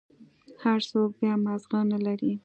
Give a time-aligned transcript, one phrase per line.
[0.63, 2.33] هر سوک بيا مازغه نلري.